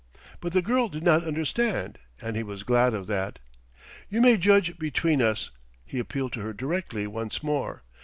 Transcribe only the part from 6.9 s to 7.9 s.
once more.